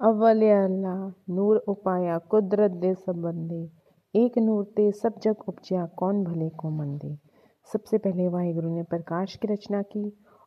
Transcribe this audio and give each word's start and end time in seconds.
अव्वल 0.00 0.42
अल्लाह 0.44 1.34
नूर 1.34 1.56
उपाया 1.68 2.16
कुदरत 2.30 2.70
दे 2.80 2.92
संबंधी। 2.94 3.60
एक 4.14 4.36
नूर 4.38 4.64
ते 4.76 4.90
सब 4.92 5.14
जग 5.22 5.44
उपजिया 5.48 5.84
कौन 5.96 6.22
भले 6.24 6.48
को 6.52 6.70
मंदे। 6.70 7.12
सबसे 7.68 7.98
पहले 7.98 8.26
वाहिगुरु 8.28 8.72
ने 8.74 8.82
प्रकाश 8.90 9.36
की 9.36 9.48
रचना 9.48 9.80
की 9.82 10.02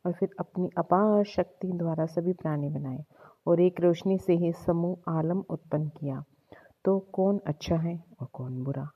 और 0.05 0.13
फिर 0.19 0.29
अपनी 0.39 0.69
अपार 0.77 1.23
शक्ति 1.27 1.71
द्वारा 1.77 2.05
सभी 2.07 2.33
प्राणी 2.33 2.69
बनाए 2.69 3.03
और 3.47 3.61
एक 3.61 3.81
रोशनी 3.81 4.17
से 4.17 4.33
ही 4.33 4.51
समूह, 4.65 5.17
आलम 5.17 5.41
उत्पन्न 5.49 5.87
किया। 5.89 6.21
तो 6.85 6.97
कौन 7.13 7.39
अच्छा 7.47 7.75
है 7.77 7.95
और 8.21 8.27
कौन 8.33 8.63
बुरा? 8.63 8.87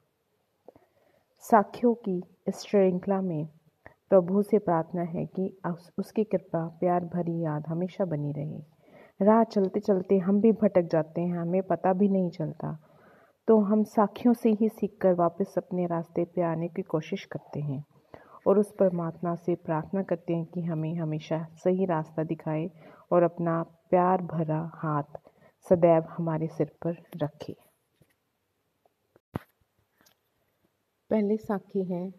साखियों 1.43 1.93
की 2.05 2.21
इस 2.47 2.61
श्रृंखला 2.61 3.19
में 3.21 3.45
प्रभु 4.09 4.41
से 4.43 4.59
प्रार्थना 4.59 5.01
है 5.09 5.25
कि 5.25 5.49
उसकी 5.99 6.23
कृपा, 6.23 6.65
प्यार 6.79 7.05
भरी 7.15 7.39
याद 7.41 7.67
हमेशा 7.67 8.05
बनी 8.05 8.31
रहे। 8.31 8.61
राह 9.21 9.43
चलते 9.43 9.79
चलते 9.79 10.17
हम 10.17 10.41
भी 10.41 10.51
भटक 10.51 10.81
जाते 10.81 11.21
हैं, 11.21 11.37
हमें 11.37 11.61
पता 11.63 11.93
भी 11.93 12.07
नहीं 12.09 12.29
चलता। 12.29 12.77
तो 13.47 13.59
हम 13.59 13.83
साखियों 13.83 14.33
से 14.33 14.49
ही 14.49 14.69
सीख 14.69 14.97
कर 15.01 15.13
वापस 15.13 15.53
अपने 15.57 15.85
रास्ते 15.85 16.25
पे 16.25 16.41
आने 16.41 16.67
की 16.67 16.81
कोशिश 16.81 17.25
करते 17.25 17.59
हैं 17.59 17.83
और 18.47 18.59
उस 18.59 18.73
परमात्मा 18.79 19.35
से 19.35 19.55
प्रार्थना 19.55 20.03
करते 20.03 20.33
हैं 20.33 20.45
कि 20.45 20.61
हमें 20.61 20.95
हमेशा 20.95 21.45
सही 21.63 21.85
रास्ता 21.85 22.23
दिखाए 22.23 22.69
और 23.11 23.23
अपना 23.23 23.63
प्यार 23.63 24.21
भरा 24.21 24.71
हाथ 24.75 25.17
सदैव 25.69 26.03
हमारे 26.09 26.47
सिर 26.47 26.71
पर 26.83 27.03
रखे। 27.15 27.55
पहले 31.09 31.37
साखी 31.37 31.83
है, 31.83 32.13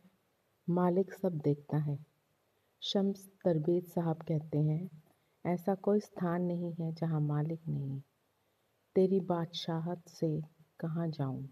मालिक 0.70 1.12
सब 1.12 1.38
देखता 1.44 1.76
है। 1.76 1.98
शम्स 2.82 3.26
तरबीज 3.44 3.84
साहब 3.84 4.16
कहते 4.16 4.58
हैं 4.58 5.03
ऐसा 5.46 5.74
कोई 5.74 6.00
स्थान 6.00 6.42
नहीं 6.42 6.72
है 6.72 6.92
जहाँ 6.92 7.20
मालिक 7.20 7.60
नहीं। 7.68 8.00
तेरी 8.94 9.20
बादशाहत 9.20 10.08
से 10.08 10.42
कहाँ 10.80 11.08
जाऊँ? 11.08 11.48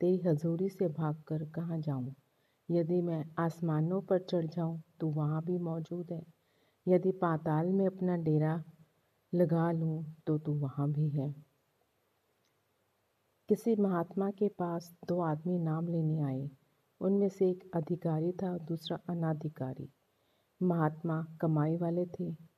तेरी 0.00 0.28
हजूरी 0.28 0.68
से 0.68 0.88
भाग 0.88 1.22
कर 1.28 1.44
कहाँ 1.44 1.78
जाऊँ? 1.78 2.14
यदि 2.70 3.00
मैं 3.00 3.24
आसमानों 3.38 4.00
पर 4.00 4.18
चढ़ 4.18 4.46
जाऊँ 4.46 4.82
तो 5.00 5.08
वहाँ 5.08 5.42
भी 5.44 5.58
मौजूद 5.58 6.12
है। 6.12 6.22
यदि 6.88 7.12
पाताल 7.12 7.66
में 7.66 7.86
अपना 7.86 8.16
डेरा 8.16 8.62
लगा 9.34 9.72
लूँ 9.72 10.16
तो 10.26 10.38
तू 10.38 10.52
वहाँ 10.52 10.92
भी 10.92 11.08
है। 11.08 11.34
किसी 13.48 13.76
महात्मा 13.76 14.30
के 14.30 14.48
पास 14.48 14.94
दो 15.08 15.20
आदमी 15.20 15.58
नाम 15.58 15.88
लेने 15.88 16.22
आए। 16.22 16.50
उनमें 17.00 17.28
से 17.28 17.50
एक 17.50 17.70
अधिकारी 17.74 18.32
था, 18.32 18.58
दूसरा 18.58 18.98
अनाधिकारी। 19.08 19.88
महात्मा 20.62 21.26
कमाई 21.40 21.76
वाले 21.76 22.06
थे। 22.06 22.49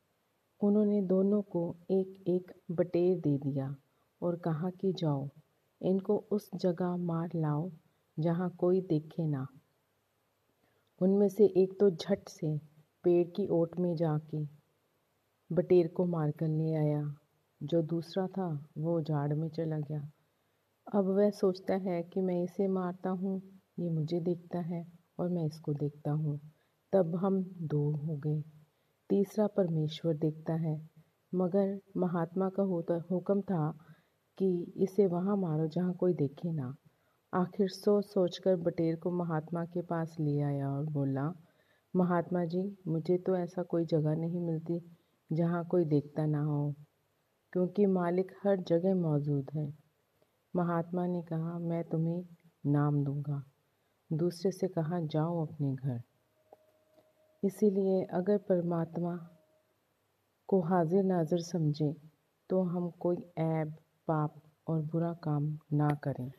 उन्होंने 0.62 1.02
दोनों 1.02 1.42
को 1.42 1.76
एक 1.90 2.24
एक 2.28 2.52
बटेर 2.70 3.18
दे 3.18 3.38
दिया 3.38 3.76
और 4.22 4.36
कहा 4.36 4.70
कि 4.70 4.92
जाओ, 4.92 5.28
इनको 5.80 6.24
उस 6.30 6.50
जगह 6.54 6.96
मार 6.96 7.28
लाओ 7.34 7.70
जहाँ 8.18 8.50
कोई 8.50 8.80
देखे 8.80 9.26
ना। 9.26 9.46
उनमें 11.00 11.28
से 11.28 11.44
एक 11.44 11.72
तो 11.80 11.90
झट 11.90 12.28
से 12.28 12.58
पेड़ 13.04 13.26
की 13.28 13.46
ओट 13.48 13.78
में 13.78 13.96
जाके 13.96 14.44
बटेर 15.52 15.88
को 15.88 16.04
मार 16.04 16.30
कर 16.30 16.48
ले 16.48 16.74
आया, 16.74 17.14
जो 17.62 17.82
दूसरा 17.82 18.26
था 18.26 18.68
वो 18.78 19.00
झाड़ 19.02 19.34
में 19.34 19.48
चला 19.48 19.78
गया। 19.78 20.10
अब 20.94 21.04
वह 21.04 21.30
सोचता 21.30 21.74
है 21.74 22.02
कि 22.02 22.20
मैं 22.20 22.44
इसे 22.44 22.68
मारता 22.68 23.10
हूँ, 23.10 23.42
ये 23.78 23.90
मुझे 23.90 24.20
देखता 24.20 24.58
है 24.58 24.86
और 25.18 25.28
मैं 25.28 25.46
इसको 25.46 25.74
देखता 25.74 26.10
हूँ। 26.10 26.40
तब 26.92 27.16
हम 27.16 27.42
दो 27.58 27.90
हो 27.90 28.16
गए। 28.16 28.61
तीसरा 29.12 29.46
परमेश्वर 29.46 30.14
देखता 30.14 30.52
है। 30.52 30.88
मगर 31.34 31.80
महात्मा 31.96 32.48
का 32.48 32.62
होता, 32.62 33.02
हुक्म 33.10 33.40
था 33.40 33.78
कि 34.38 34.74
इसे 34.76 35.06
वहाँ 35.06 35.36
मारो 35.36 35.66
जहाँ 35.66 35.94
कोई 35.94 36.14
देखे 36.14 36.52
ना। 36.52 36.76
आखिर 37.34 37.68
सोच 37.68 38.04
सोच 38.04 38.38
कर 38.38 38.56
बटेर 38.56 38.96
को 38.96 39.10
महात्मा 39.10 39.64
के 39.64 39.82
पास 39.82 40.16
ले 40.20 40.40
आया 40.40 40.70
और 40.70 40.84
बोला, 40.84 41.32
महात्मा 41.96 42.44
जी, 42.44 42.76
मुझे 42.88 43.18
तो 43.18 43.36
ऐसा 43.36 43.62
कोई 43.62 43.84
जगह 43.84 44.16
नहीं 44.16 44.40
मिलती 44.40 44.80
जहाँ 45.32 45.64
कोई 45.64 45.84
देखता 45.84 46.26
ना 46.26 46.42
हो, 46.42 46.74
क्योंकि 47.52 47.86
मालिक 47.86 48.32
हर 48.46 48.56
जगह 48.56 48.94
मौजूद 48.94 49.46
है। 49.54 49.74
महात्मा 50.56 51.06
ने 51.06 51.22
कहा, 51.22 51.58
मैं 51.58 51.84
तुम्हें 51.84 52.24
नाम 52.66 53.04
दूँगा। 53.04 53.42
दूसरे 54.12 54.50
से 54.50 54.68
कहा, 54.68 55.00
जाओ 55.00 55.46
अपने 55.46 55.74
घर। 55.74 56.00
इसीलिए 57.42 58.02
अगर 58.04 58.38
परमात्मा 58.38 59.14
को 60.48 60.60
हाजिर 60.60 61.04
नाजिर 61.04 61.38
समझें 61.38 61.92
तो 62.50 62.62
हम 62.62 62.90
कोई 62.90 63.16
ऐब, 63.38 63.74
पाप 64.08 64.34
और 64.68 64.82
बुरा 64.82 65.12
काम 65.12 65.58
ना 65.72 65.88
करें। 66.04 66.30